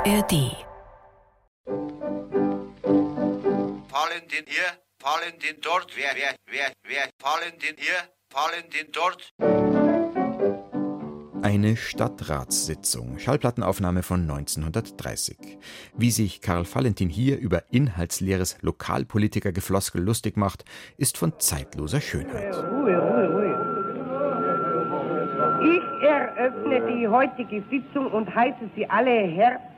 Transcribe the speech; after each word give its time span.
ARD. 0.00 0.56
Fallen 3.88 4.24
den 4.32 4.46
hier, 4.46 4.70
fallen 4.98 5.38
den 5.42 5.60
dort, 5.60 5.94
wer, 5.94 6.14
wer, 6.14 6.34
wer, 6.46 6.72
wer, 6.88 7.08
fallen 7.20 7.58
den 7.58 7.76
hier, 7.76 8.08
fallen 8.32 8.64
den 8.70 8.90
dort. 8.92 9.34
Eine 11.42 11.76
Stadtratssitzung, 11.76 13.18
Schallplattenaufnahme 13.18 14.02
von 14.02 14.22
1930. 14.22 15.36
Wie 15.94 16.10
sich 16.10 16.40
Karl 16.40 16.64
Valentin 16.64 17.10
hier 17.10 17.38
über 17.38 17.64
inhaltsleeres 17.70 18.56
Lokalpolitikergefloskel 18.62 20.02
lustig 20.02 20.38
macht, 20.38 20.64
ist 20.96 21.18
von 21.18 21.38
zeitloser 21.38 22.00
Schönheit. 22.00 22.54
Ruhe, 22.54 22.96
Ruhe, 22.96 23.28
Ruhe. 23.34 23.66
Ich 25.62 25.82
eröffne 26.06 26.86
die 26.90 27.06
heutige 27.06 27.62
Sitzung 27.70 28.10
und 28.12 28.34
heiße 28.34 28.70
Sie 28.74 28.88
alle 28.88 29.10
herzlich 29.10 29.69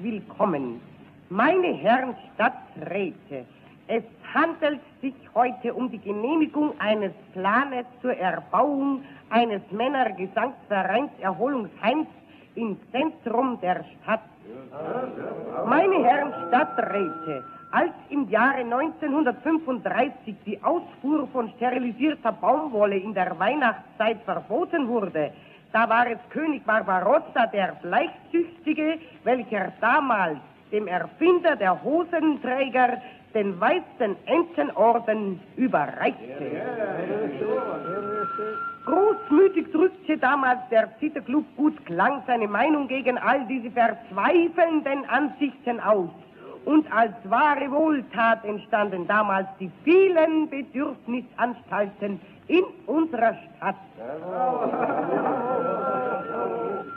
willkommen. 0.00 0.80
Meine 1.28 1.68
Herren 1.74 2.16
Stadträte, 2.34 3.44
es 3.86 4.02
handelt 4.34 4.80
sich 5.00 5.14
heute 5.32 5.72
um 5.74 5.88
die 5.88 5.98
Genehmigung 5.98 6.72
eines 6.80 7.12
Planes 7.32 7.86
zur 8.02 8.16
Erbauung 8.16 9.04
eines 9.28 9.62
Männergesangsvereins 9.70 11.12
Erholungsheims 11.20 12.08
im 12.56 12.76
Zentrum 12.90 13.60
der 13.60 13.84
Stadt. 14.02 14.22
Meine 15.66 16.02
Herren 16.02 16.32
Stadträte, 16.48 17.44
als 17.70 17.92
im 18.08 18.28
Jahre 18.28 18.62
1935 18.62 20.34
die 20.46 20.60
Ausfuhr 20.64 21.28
von 21.28 21.48
sterilisierter 21.56 22.32
Baumwolle 22.32 22.96
in 22.96 23.14
der 23.14 23.38
Weihnachtszeit 23.38 24.20
verboten 24.24 24.88
wurde, 24.88 25.30
da 25.72 25.88
war 25.88 26.06
es 26.08 26.18
König 26.30 26.64
Barbarossa, 26.64 27.46
der 27.46 27.76
Bleichsüchtige, 27.82 28.98
welcher 29.24 29.72
damals 29.80 30.38
dem 30.72 30.86
Erfinder 30.86 31.56
der 31.56 31.82
Hosenträger 31.82 33.00
den 33.34 33.60
weißen 33.60 34.16
Entenorden 34.26 35.40
überreichte. 35.56 36.62
Großmütig 38.84 39.70
drückte 39.70 40.18
damals 40.18 40.60
der 40.70 40.88
Zitterclub 40.98 41.44
Gut 41.56 41.84
Klang 41.86 42.22
seine 42.26 42.48
Meinung 42.48 42.88
gegen 42.88 43.18
all 43.18 43.46
diese 43.46 43.70
verzweifelnden 43.70 45.08
Ansichten 45.08 45.78
aus. 45.80 46.10
Und 46.64 46.90
als 46.92 47.12
wahre 47.24 47.70
Wohltat 47.70 48.44
entstanden 48.44 49.06
damals 49.06 49.48
die 49.58 49.70
vielen 49.84 50.48
Bedürfnisanstalten 50.48 52.20
in 52.48 52.64
unserer 52.86 53.34
Stadt. 53.34 53.76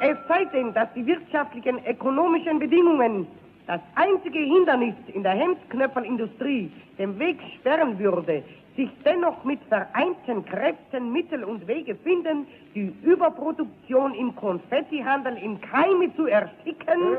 Es 0.00 0.16
sei 0.28 0.44
denn, 0.52 0.72
dass 0.74 0.92
die 0.94 1.06
wirtschaftlichen, 1.06 1.84
ökonomischen 1.86 2.58
Bedingungen 2.58 3.26
das 3.66 3.80
einzige 3.96 4.38
Hindernis 4.38 4.94
in 5.12 5.22
der 5.22 5.32
Hemdknöpfelindustrie 5.32 6.70
dem 6.98 7.18
Weg 7.18 7.38
sperren 7.56 7.98
würde, 7.98 8.42
sich 8.78 8.90
dennoch 9.04 9.42
mit 9.42 9.60
vereinten 9.64 10.44
Kräften 10.44 11.12
Mittel 11.12 11.42
und 11.42 11.66
Wege 11.66 11.96
finden, 11.96 12.46
die 12.76 12.94
Überproduktion 13.02 14.14
im 14.14 14.36
Konfettihandel 14.36 15.36
im 15.38 15.60
Keime 15.60 16.14
zu 16.14 16.26
ersticken, 16.26 17.16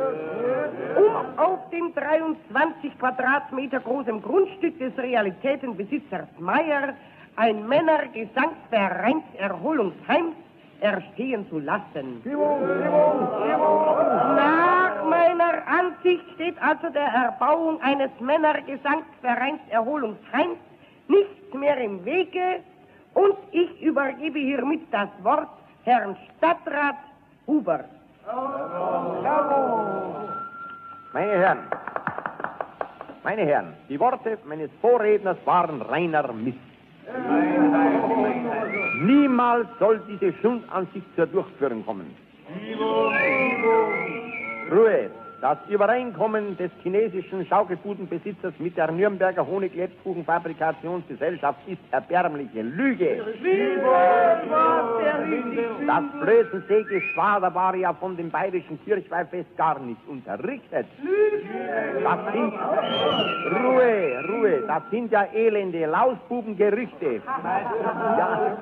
um 0.96 1.38
auf 1.38 1.70
dem 1.72 1.94
23 1.94 2.98
Quadratmeter 2.98 3.82
großen 3.82 4.22
Grundstück 4.22 4.80
des 4.80 4.98
Realitätenbesitzers 4.98 6.30
Meyer 6.40 6.94
ein 7.36 7.68
Männergesangsvereinserholungsheim 7.68 10.32
erstehen 10.80 11.46
zu 11.50 11.60
lassen. 11.60 12.22
Nach 14.36 15.04
meiner 15.04 15.68
Ansicht 15.68 16.24
steht 16.36 16.56
also 16.62 16.88
der 16.90 17.04
Erbauung 17.04 17.82
eines 17.82 18.12
Männergesangsvereins 18.22 19.60
Nichts 21.10 21.54
mehr 21.54 21.78
im 21.78 22.06
Wege 22.06 22.62
und 23.14 23.36
ich 23.52 23.82
übergebe 23.82 24.40
hiermit 24.40 24.82
das 24.92 25.10
Wort 25.24 25.50
Herrn 25.84 26.16
Stadtrat 26.38 26.96
Huber. 27.48 27.84
Meine 31.14 31.32
Herren, 31.32 31.60
meine 33.24 33.46
Herren, 33.46 33.74
die 33.90 34.00
Worte 34.00 34.38
meines 34.46 34.70
Vorredners 34.82 35.38
waren 35.46 35.82
reiner 35.82 36.32
Mist. 36.32 36.58
Niemals 39.02 39.68
soll 39.80 40.00
diese 40.08 40.32
Schundansicht 40.42 41.08
zur 41.16 41.26
Durchführung 41.26 41.84
kommen. 41.86 42.16
Ruhe! 44.72 45.10
Das 45.42 45.58
Übereinkommen 45.70 46.58
des 46.58 46.70
chinesischen 46.84 47.46
Schaukelbudenbesitzers 47.46 48.54
mit 48.60 48.76
der 48.76 48.92
Nürnberger 48.92 49.48
Honig-Lebkuchenfabrikationsgesellschaft 49.48 51.60
ist 51.66 51.80
erbärmliche 51.92 52.62
Lüge. 52.62 53.24
Das 55.88 56.04
Blößensee-Geschwader 56.22 57.56
war 57.56 57.74
ja 57.76 57.94
von 57.94 58.18
dem 58.18 58.30
bayerischen 58.30 58.84
Kirchweihfest 58.84 59.56
gar 59.56 59.80
nicht 59.80 60.06
unterrichtet. 60.10 60.88
Das 62.04 62.20
sind, 62.34 62.54
Ruhe, 63.64 64.22
Ruhe, 64.28 64.64
das 64.68 64.84
sind 64.92 65.10
ja 65.12 65.24
elende 65.34 65.86
Lausbubengerüchte. 65.86 67.22
Ja. 68.18 68.58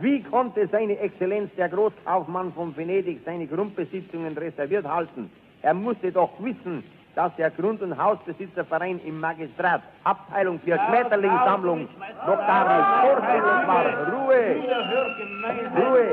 Wie 0.00 0.22
konnte 0.22 0.66
seine 0.68 0.96
Exzellenz, 0.98 1.54
der 1.56 1.68
Großkaufmann 1.68 2.54
von 2.54 2.74
Venedig, 2.74 3.20
seine 3.26 3.46
Grundbesitzungen 3.46 4.38
reserviert 4.38 4.88
halten? 4.88 5.30
Er 5.68 5.74
musste 5.74 6.10
doch 6.10 6.30
wissen, 6.38 6.82
dass 7.14 7.30
der 7.36 7.50
Grund- 7.50 7.82
und 7.82 7.94
Hausbesitzerverein 8.02 9.00
im 9.04 9.20
Magistrat, 9.20 9.82
Abteilung 10.02 10.58
für 10.60 10.78
Schmetterlingssammlung, 10.78 11.86
noch 12.26 12.38
gar 12.38 12.64
nicht 12.72 12.88
vorstellig 13.04 13.66
war. 13.66 13.84
Ruhe! 14.14 14.56
Ruhe! 15.76 16.06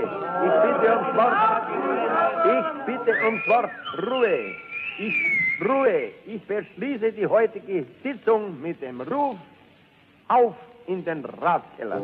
Ich 0.44 0.56
bitte 0.66 0.92
ums 0.92 1.16
Wort! 1.16 1.38
Ich 2.54 2.86
bitte 2.86 3.14
ums 3.24 3.48
Wort! 3.48 3.72
Ruhe! 4.06 4.56
Ich, 5.00 5.16
Ruhe! 5.66 6.12
Ich 6.26 6.46
beschließe 6.46 7.14
die 7.14 7.26
heutige 7.26 7.86
Sitzung 8.04 8.62
mit 8.62 8.82
dem 8.82 9.00
Ruf 9.00 9.38
auf 10.28 10.56
in 10.88 11.06
den 11.06 11.24
Ratskeller. 11.24 12.02